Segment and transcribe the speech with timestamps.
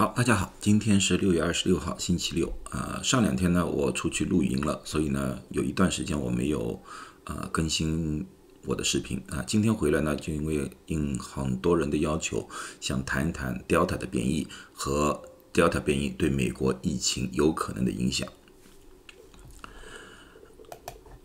[0.00, 2.50] 好，大家好，今天是六月二十六号，星期六。
[2.70, 6.80] 啊，上两天呢，我出去露营了，所以呢，有一段时间我没有
[7.24, 8.26] 呃更新
[8.64, 9.44] 我的视频啊。
[9.46, 12.48] 今天回来呢，就因为应很多人的要求，
[12.80, 15.20] 想谈一谈 Delta 的变异和
[15.52, 18.26] Delta 变异对美国疫情有可能的影响。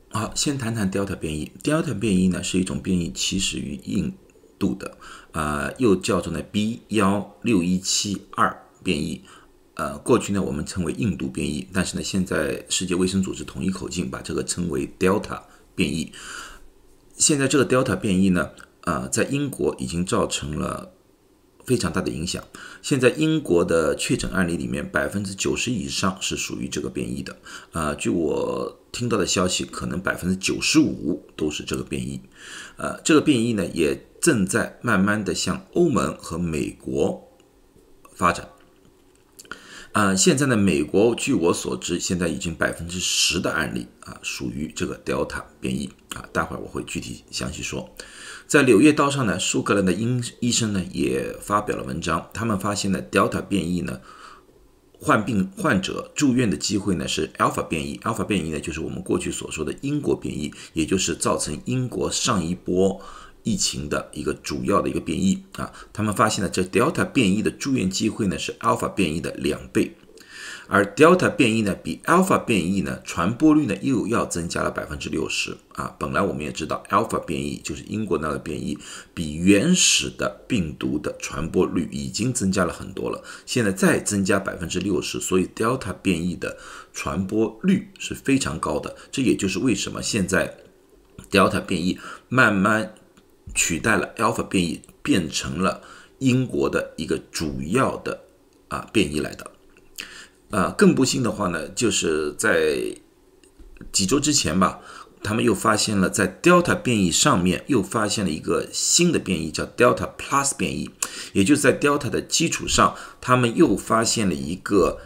[0.10, 1.50] 好，先谈谈 Delta 变异。
[1.64, 4.14] Delta 变异呢，是一种变异起始于印
[4.60, 4.98] 度的，
[5.32, 8.64] 啊，又叫做呢 B 幺六一七二。
[8.86, 9.24] 变异，
[9.74, 15.42] 呃，过去呢我们称为印度变异，但是呢现在世界卫生组织统一口径把这个称为 Delta
[15.74, 16.12] 变异。
[17.18, 20.92] 现在这个 Delta 变异呢，呃，在英国已经造成了
[21.66, 22.44] 非常大的影响。
[22.82, 27.36] 现在英国的确诊案例里面，百分之九十以上是属于这个变异的。
[27.72, 32.22] 啊，据我听到的消息，可能百分之九十五都是这个变异。
[32.78, 37.32] 呃，这个变异呢也正在慢慢的向欧盟和美国
[38.14, 38.48] 发展。
[39.96, 47.90] 啊，现在呢，美国据我所知，现在已经百分之十的案例啊属于这个 Delta 变异啊，待会儿我会具体详细说。
[48.46, 54.02] 在《柳叶刀》上呢，苏格兰的医医生呢也发表了文章，他们发现呢，Delta 变异呢，
[55.00, 63.00] 患病患者住院的机会呢是 Alpha 变异，Alpha 变异呢就是我们过去所说的英国变异，也就是造成英国上一波。
[63.46, 69.96] 疫情的一个主要的一个变异啊，他们发现了这 Delta 变异的住院机会呢是 Alpha 变异的两倍，
[70.68, 75.96] 而 Delta 变异呢比 Alpha 变异呢传播率呢又要增加了百分之六十啊。
[76.00, 78.80] 本来我们也知道 Alpha 变异就是英国那个变异，
[79.14, 86.58] 比原始的病毒的传播率已经增加了很多了，现在再增加百分之六十，所以 Delta 变异的
[86.92, 88.96] 传播率是非常高的。
[89.12, 90.58] 这也就是为什么现在
[91.30, 92.96] Delta 变异慢慢。
[93.56, 95.82] 取代了 Alpha 变异，变成了
[96.20, 98.26] 英国的一个主要的
[98.68, 99.50] 啊变异来的。
[100.52, 102.96] 啊，更不幸的话呢，就是在
[103.92, 104.80] 几周之前吧，
[105.24, 110.92] 他们又发现了在 Delta 变异上面又发现了一个新的变异，叫 Delta Plus 变异，
[111.34, 115.00] 也就是在 Delta 的基础上，他们又发现了一个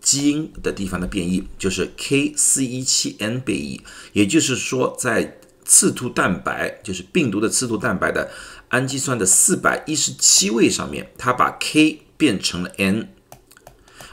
[0.00, 3.80] 基因的地方的变异，就是 K417N 变异，
[4.12, 8.30] 也就是说在刺突蛋白就是病毒的刺突蛋白的
[8.68, 13.08] 氨基酸的四百一十七位上面，它把 K 变成了 N，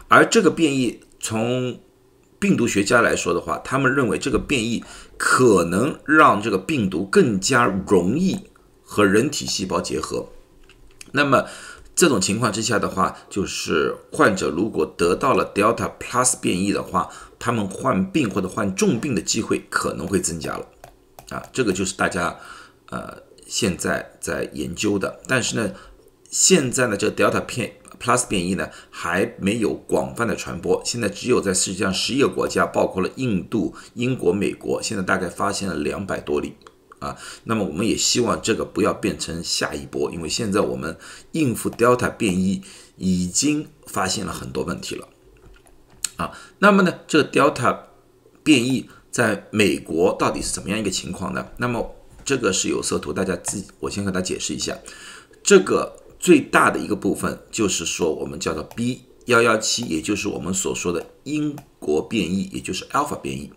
[0.08, 1.80] 而这个变异从
[2.40, 4.84] 病毒学家来说的话，他们认为这个变异
[5.18, 8.40] 可能让这个病毒更加容易
[8.84, 10.28] 和人体细胞结合。
[11.12, 11.46] 那么
[11.96, 20.68] 这种情况之下的话，就是患者如果得到了 Delta Plus 变异的话，他们患病或者患重病的机会可能会增加了。
[21.34, 22.38] 啊，这个就是大家
[22.90, 23.18] 呃
[23.48, 25.72] 现在在研究的，但是呢，
[26.30, 36.56] 现在呢这 Delta 片 Plus 变异呢还没有广泛的传播，现在只有在世界上十一个国家，包括了印度、英国、美国，现在大概发现了两百多例
[37.00, 37.18] 啊。
[37.46, 40.96] 那么我们也希望这个不要变成下一波，因为现在我们
[41.32, 42.62] 应付 Delta 变异
[42.98, 45.08] 已经发现了很多问题了
[46.18, 46.32] 啊。
[46.60, 47.80] 那么呢，这个 Delta
[48.44, 48.90] 变异。
[49.14, 51.48] 在美国到底是怎么样一个情况呢？
[51.58, 54.76] 那么这个是有色图，大家自己我先和大家解释一下。
[55.44, 63.52] 这个最大的一个部分就是说，我们叫做 B 幺幺七，也就是我们所说的英国变异，也就是 Alpha 变异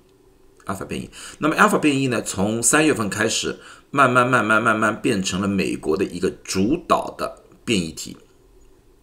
[0.66, 1.08] ，Alpha 变异。
[1.38, 3.58] 那么 Alpha 变异呢，从三月份开始，
[3.90, 8.18] 慢慢慢慢慢慢变成了美国的一个主导的变异体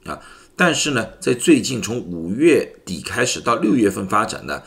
[0.05, 0.21] 啊。
[0.55, 4.61] 但是呢，在最近从五月底开始到六月份发展呢。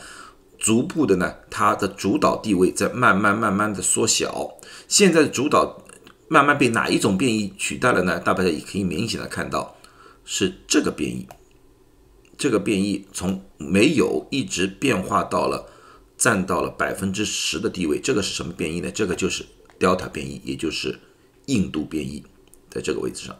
[0.57, 4.57] 逐步的呢，它的主导地位在慢慢慢慢的缩小。
[4.87, 5.83] 现在的主导
[6.27, 8.19] 慢慢被哪一种变异取代了呢？
[8.19, 9.77] 大家也可以明显的看到
[10.25, 11.27] 是这个变异。
[12.37, 15.69] 这个变异从没有一直变化到了
[16.17, 17.99] 占到了百分之十的地位。
[17.99, 18.91] 这个是什么变异呢？
[18.91, 19.45] 这个就是
[19.79, 20.99] Delta 变异，也就是
[21.45, 22.23] 印度变异，
[22.69, 23.35] 在这个位置上。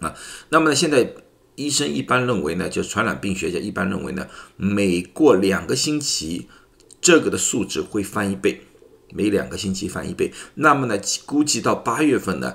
[0.00, 0.14] 啊，
[0.48, 1.14] 那么呢，现在。
[1.58, 6.46] 医生一般认为呢，就传染病学家一般认为呢，每过两个星期，
[7.00, 8.62] 这个的数值会翻一倍，
[9.12, 10.32] 每两个星期翻一倍。
[10.54, 10.96] 那么呢，
[11.26, 12.54] 估计到八月份呢，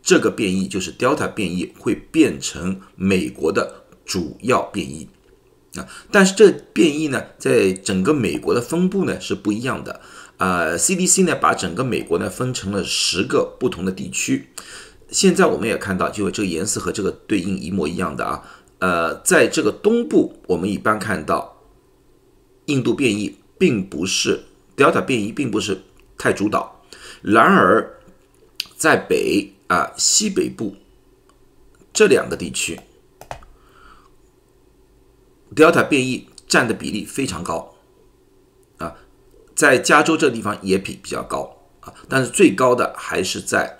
[0.00, 5.08] 这个变异就是 Delta 变异会变成美国的主要变异
[5.74, 5.88] 啊。
[6.12, 10.00] 但是这变异呢，在整个美国的分布呢是不一样的
[10.36, 10.76] 啊。
[10.76, 14.50] CDC 呢把整个美国呢分成了十个不同的地区。
[15.14, 18.42] 现在我们也看到，就这个颜色和这个对应一模一样的啊，
[18.80, 21.62] 呃，在这个东部，我们一般看到
[22.64, 24.42] 印度变异并不是
[24.76, 25.82] Delta 变异，并不是
[26.18, 26.82] 太主导。
[27.22, 28.00] 然而，
[28.76, 30.74] 在北啊西北部
[31.92, 32.80] 这两个地区
[35.54, 37.76] Delta 变异占的比例非常高
[38.78, 38.96] 啊，
[39.54, 43.78] 在加州这地方也比比较高啊，但是最高的还是在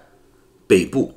[0.69, 1.13] 北部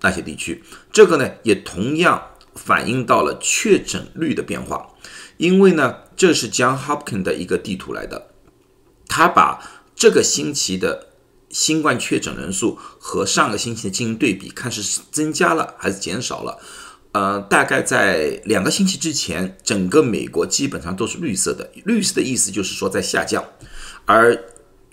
[0.00, 0.62] 那些地区。
[0.92, 4.88] 这个呢，也同样反映到了确诊率的变化，
[5.36, 8.30] 因为呢，这是 John Hopkins 的一个地图来的，
[9.08, 9.62] 他把
[9.94, 11.06] 这个星期的。
[11.50, 16.60] 新冠确诊人数和上个星期的进行对比，看是增加了还是减少了。
[17.12, 21.70] 呃，大概在两个星期之前，整个美国基本上都是绿色的。
[21.86, 23.42] 绿色的意思就是说在下降，
[24.04, 24.38] 而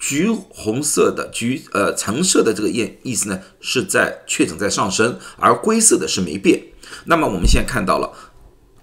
[0.05, 6.61] 橘红色的、橘呃橙色的这个意意思呢是在确诊在上升，而灰色的是没变。
[7.05, 8.13] 那么我们现在看到了，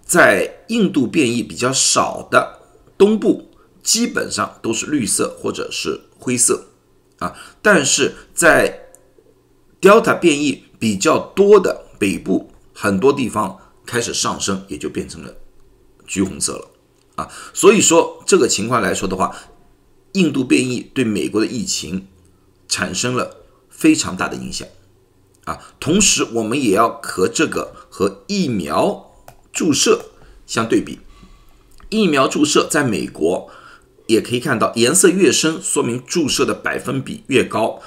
[0.04, 2.58] 在印度变异比较少的
[2.98, 3.52] 东部，
[3.84, 6.64] 基本上都是绿色或者是灰色。
[7.20, 8.88] 啊，但是在
[9.80, 15.32] Delta 变异比较多的北部，很多地方开始上升，也就变成了
[16.04, 16.68] 橘红色了。
[17.14, 19.32] 啊，所以说这个情况来说的话，
[20.12, 22.06] 印度变异对美国的疫情
[22.68, 24.66] 产生了非常大的影响。
[25.44, 29.10] 啊，同时我们也要和这个和疫苗
[29.52, 30.06] 注射
[30.46, 31.00] 相对比，
[31.88, 33.50] 疫苗注射在美国。
[34.08, 37.80] 也可以看到，颜色越深，说明注射的百分比越高。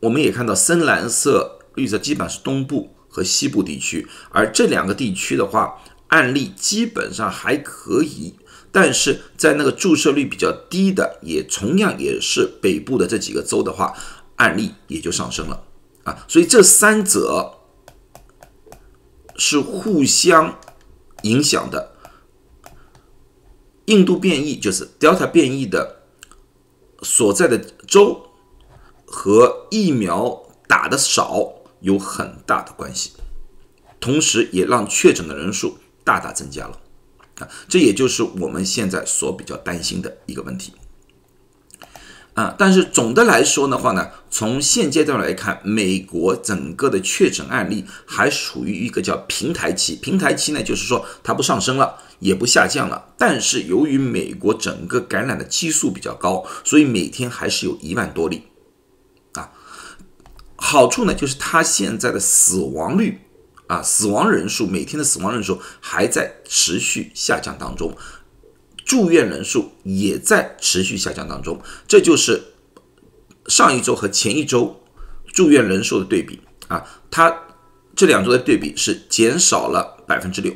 [0.00, 4.06] 我们也看到深蓝色、绿色，基本上是东部和西部地区。
[4.30, 8.34] 而这两个地区的话，案例基本上还可以，
[8.72, 13.94] 但是在那个注射率比较低的，也同样也是北部的这几个州的话，
[14.36, 15.64] 案例也就上升了
[16.04, 16.24] 啊。
[16.28, 17.58] 所以这三者
[19.36, 20.58] 是互相
[21.22, 21.96] 影响的。
[23.86, 26.02] 印度变异就是 Delta 变异的
[27.02, 27.58] 所在的
[27.88, 28.30] 州
[29.04, 33.10] 和疫苗打的少有很大的关系，
[33.98, 36.79] 同时也让确诊的人数大大增加了
[37.40, 40.72] 啊，这也就是我们现在所比较担心的一个问题。
[42.34, 49.96] 啊，但是总的来说的话呢，从现阶段来看，美国整个的确诊案例还属于一个叫平台期。
[49.96, 53.12] 平台期呢，就是说它不上升了，也不下降了。
[53.18, 58.44] 但是由于美国整个感染的基数比较高，所以每天还是有一万多例。
[59.32, 59.50] 啊，
[60.56, 63.18] 好处呢，就是它现在的死亡率
[63.70, 67.96] 啊，死亡人数每天的死亡人数还在持续下降当中。
[68.84, 72.42] 住院人数也在持续下降当中，这就是
[73.46, 74.82] 上一周和前一周
[75.32, 77.44] 住院人数的对比啊，它
[77.94, 80.52] 这两周的对比是减少了百分之六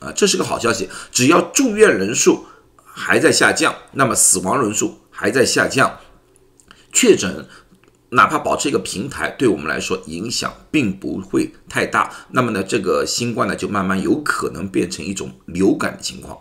[0.00, 0.90] 啊，这是个好消息。
[1.10, 2.44] 只要住院人数
[2.84, 6.00] 还在下降，那么死亡人数还在下降，
[6.92, 7.48] 确诊
[8.14, 12.12] 哪怕保持一个平台，对我们来说影响并不会太大。
[12.30, 16.38] 那么呢，这个新冠呢就慢慢有可能变成一种流感的情况。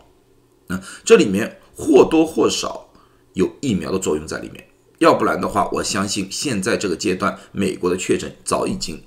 [0.67, 2.89] 那这里面或多或少
[3.33, 4.67] 有疫苗的作用在里面，
[4.99, 9.01] 要不然的话，我相信现在这个阶段，美国的确诊早已经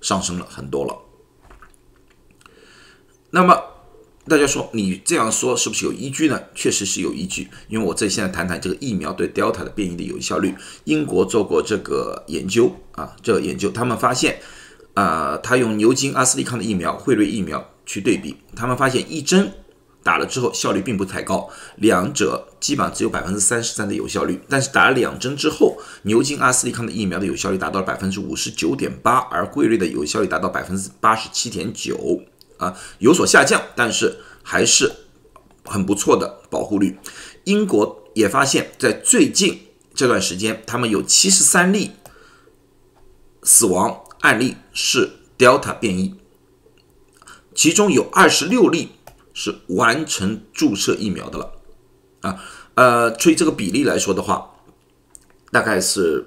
[0.00, 0.96] 上升了很多了。
[3.30, 3.62] 那么
[4.28, 6.38] 大家说，你这样说是不是有依据呢？
[6.54, 10.54] 确实是有依据，因为我这现在谈谈这个疫苗对 Delta 的变异的有效率。
[10.84, 14.40] 英国做过这个研究啊，这个研究他们发现，
[14.94, 19.50] 啊，他用牛津、阿斯利康的疫苗、辉瑞疫苗去对比，他们发现一针。
[20.04, 24.40] 打了之后效率并不太高，两者基本上只有百分之三十三的有效率。
[24.48, 32.22] 但是打了两针之后，牛津、阿斯利康的疫苗的有效率达到了百分之五十九点八，而辉瑞的有效率达到百分之八十七点九，
[32.58, 34.92] 啊，有所下降，但是还是
[35.64, 36.98] 很不错的保护率。
[37.44, 41.92] 英国也发现，在最近这段时间，他们有七十三例
[43.42, 46.14] 死亡案例是 Delta 变异，
[47.54, 48.90] 其中有二十六例。
[49.40, 51.52] 是完成注射疫苗的了，
[52.22, 52.42] 啊，
[52.74, 54.50] 呃，所以这个比例来说的话，
[55.52, 56.26] 大概是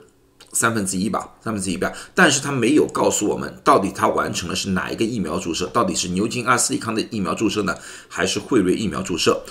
[0.54, 1.92] 三分之一吧，三分之一吧。
[2.14, 7.76] 但是他没有告诉我们，到底他完成的是哪一个疫苗注射，到底是牛津、阿斯利康的疫苗注射呢，
[8.08, 9.44] 还是辉瑞疫苗注射？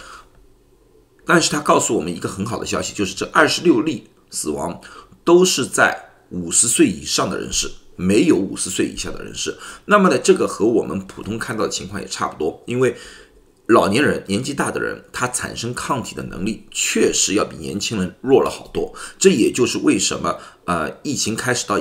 [1.25, 4.81] 但是他告诉我们一个很好的消息，就是这二十六例死亡
[5.25, 9.57] 都是在五十岁以上的人士，没有五十岁以下的人士。
[9.87, 12.97] 那么呢，这个和我们普通看到的情况也差不多，因为。
[13.71, 18.93] 老年人、年纪大的人，他产生抗体的能力确实要比年轻人弱了好多。
[19.17, 21.79] 这也就是为什么，呃，疫情开始到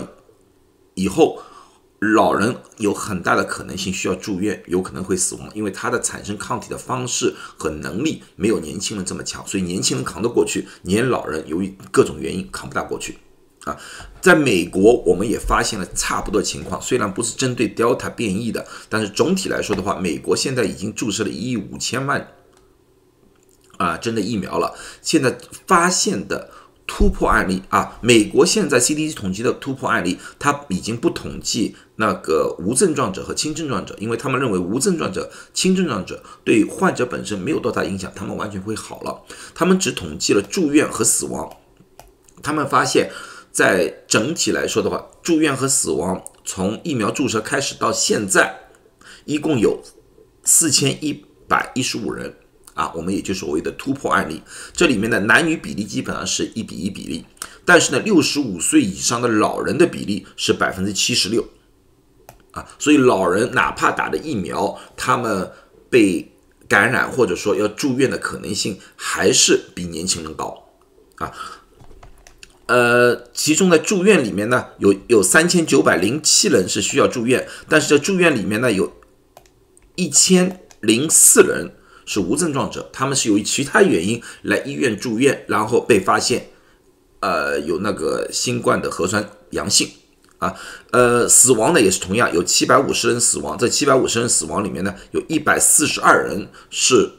[0.93, 1.41] 以后，
[1.97, 13.17] 老人有很大的可能性需要住院，有可能会死亡，因为他的产生抗体的方式和能力没有年轻人这么强，所以年轻人扛得过去，年老人由于各种原因扛不大过去。
[13.69, 13.77] 啊，
[14.19, 16.81] 在美国，我们也发现了差不多情况。
[16.81, 22.31] 虽然不是针对 Delta 变异的，但是总体来说的话，美国现在已经注射了一亿五千万
[23.77, 24.73] 啊针的疫苗了。
[25.01, 26.49] 现在发现的
[26.87, 39.21] 突破案例啊，美国现在 CDC 统计的突破案例，它已经不统计那个无症状者和轻症状者，因为他们认为无症状者、轻症状者对患者本身没有多大影响，他们完全会好了。
[39.53, 41.47] 他们只统计了住院和死亡。
[42.41, 43.11] 他们发现，
[43.51, 48.59] 在整体来说的话，住院和死亡从疫苗注射开始到现在，
[49.25, 49.81] 一共有
[50.43, 52.35] 四千一百一十五人
[52.73, 54.41] 啊，我们也就所谓的突破案例。
[54.73, 57.25] 这里面的男女比例基本上是一比一比例，
[57.65, 61.45] 但是呢，六十五岁以上的老人的比例是百分之七十六
[62.51, 65.51] 啊，所以老人哪怕打了疫苗，他们
[65.89, 66.31] 被
[66.67, 70.69] 感染或者说要住院的可能性还是比年轻人高
[71.17, 71.31] 啊。
[72.69, 78.93] 呃，其中在住院里面呢，有有三千九百零七人是需要住院，但是这住院里面呢，有
[79.95, 81.71] 一千零四人
[82.05, 86.49] 是无症状者，他们是由于其他原因来医院住院，然后被发现，
[87.21, 89.89] 呃，有那个新冠的核酸阳性
[90.37, 90.53] 啊，
[90.91, 97.13] 呃，死亡的也是同样有七百五十人死亡，这七百五十人死亡里面呢，有一百四十二人是。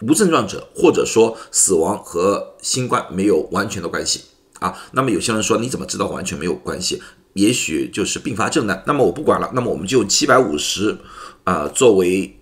[0.00, 4.20] 无症状者，或者说死亡和新冠没有完全的关系。
[4.60, 7.02] 啊，那么有些人说你怎么知道完全没有关系？
[7.34, 8.82] 也许就是并发症呢？
[8.86, 10.96] 那么我不管了，那么我们就七百五十
[11.44, 12.36] 啊作为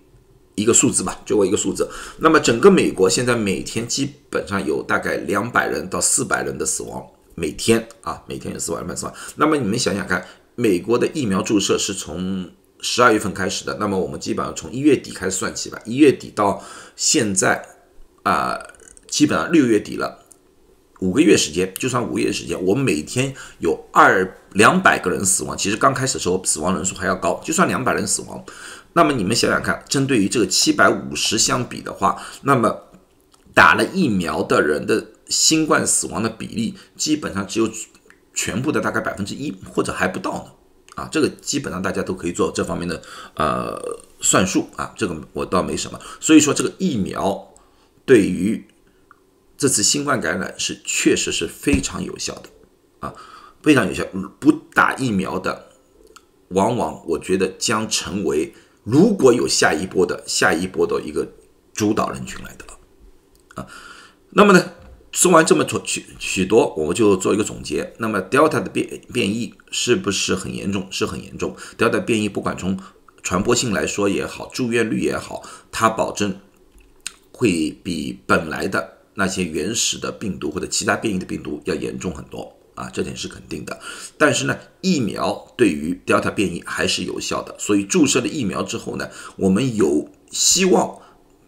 [0.55, 1.87] 一个数字吧，作为一个数字。
[2.19, 7.05] 那么整个美国现在每天基本上有大概两百人到四百人的死亡，
[7.35, 9.13] 每天啊每天有四百人死亡。
[9.35, 12.49] 那么你们想想看，美国的疫苗注射是从
[12.81, 16.63] 十二月份开始的，那么我们基本上从一月底开始算起吧，一月底到
[16.95, 17.63] 现在
[18.23, 18.57] 啊，
[19.07, 20.23] 基本上六月底了。
[20.99, 25.57] 五个月时间，就算五个月时间，我们每天有二两百个人死亡。
[25.57, 27.39] 其实刚开始的时候，死亡人数还要高。
[27.43, 28.43] 就算两百人死亡，
[28.93, 32.75] 那么你们想想看，针对于这个七百五十相比的话，那么
[33.53, 37.69] 打了疫苗的人的新冠死亡的比例，基本上只有
[38.33, 40.51] 全部的大概百分之一，或者还不到呢。
[40.95, 42.99] 啊，这个基本上大家都可以做这方面的
[43.35, 43.79] 呃
[44.19, 45.99] 算术啊，这个我倒没什么。
[46.19, 47.53] 所以说，这个疫苗
[48.03, 48.65] 对于
[49.57, 52.49] 这次新冠感染是确实是非常有效的，
[52.99, 53.13] 啊，
[53.63, 54.05] 非常有效。
[54.39, 55.69] 不打疫苗的，
[56.49, 61.27] 往往我觉得将成为如果有下一波的下一波的一个
[61.73, 62.65] 主导人群来的，
[63.55, 63.67] 啊，
[64.29, 64.73] 那么呢，
[65.11, 67.95] 说完这么多许许多，我们就做一个总结。
[67.97, 70.87] 那么 Delta 的变变异是不是很严重？
[70.91, 71.55] 是很严重。
[71.75, 72.79] Delta 变异不管从
[73.23, 76.39] 传播性来说也好，住院率也好，它保证
[77.31, 78.96] 会比本来的。
[79.19, 83.79] 那些原始的病毒或者其他变异的病毒要严重很多啊，这点是肯定的。
[84.15, 90.99] 但是呢，疫苗对于 Delta 变异还是有效的，所以注射了疫苗之后呢，我们有希望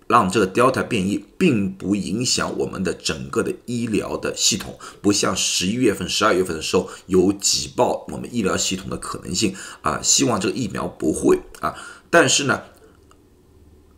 [0.08, 10.02] 让这个 Delta 变异并不影响我们的整个的医疗的系统，不像十一月份、十二月份的时候有挤爆我们医疗系统的可能性啊。
[10.02, 11.76] 希望这个疫苗不会啊，
[12.10, 12.64] 但是呢。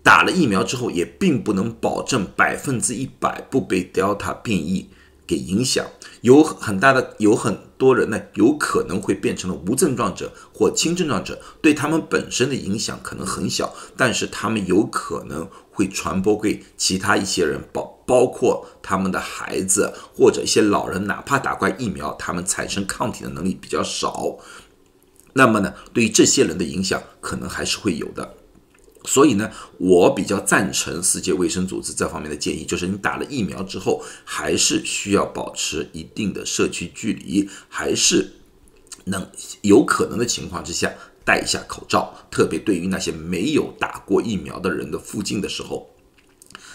[0.04, 4.90] 打了疫苗之后，也并不能保证百分之一百不被 Delta 变异
[5.28, 5.86] 给影响。
[6.22, 24.38] 有很大的，有很多人呢，有可能会变成了无症状者或轻症状者，对他们本身的影响可能很小，但是他们有可能会传播给其他一些人，包包括他们的孩子或者一些老人，哪怕打过疫苗，他们产生抗体的能力比较少。
[25.34, 28.36] 那么呢，对于这些人的影响，可能还是会有的。
[29.06, 38.34] 所以呢，我比较赞成世界卫生组织这方面的建议，就是你打了疫苗之后，还是需要保持一定的社区距离，还是
[39.06, 39.28] 能
[39.62, 40.94] 有可能的情况之下
[41.26, 45.90] 戴一下口罩，特别对于那些没有打过疫苗的人的附近的时候，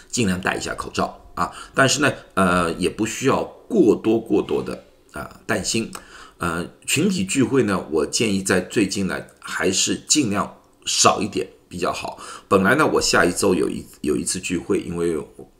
[0.09, 1.51] 尽量戴一下口罩啊。
[1.73, 5.91] 但是呢，呃，也不需要过多过多的啊担心。
[6.39, 11.47] 呃，群体聚会呢，我建议在最近呢，还是尽量少一点。
[11.67, 12.17] 比较好。
[12.47, 15.17] 本来呢，我下一周有一有一次聚会，因为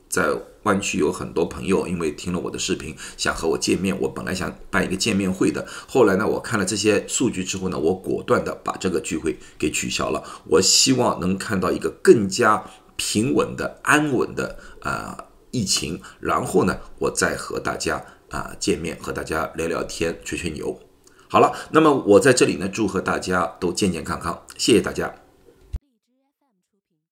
[0.08, 0.26] 在
[0.62, 3.98] 湾区有很多朋友，因为听了我的视频，想和我见面。
[4.00, 10.22] 我本来想办一个见面会的，后来呢，我看了这些数据之后呢，我果断的把这个聚会给取消了。
[10.46, 12.64] 我希望能看到一个更加
[12.96, 20.80] 平稳的、安稳的啊疫情，然后呢，我再和大家啊见面，和大家聊聊天、吹吹牛。
[21.28, 25.27] 好了，那么我在这里呢，祝贺大家都健健康康，谢谢大家。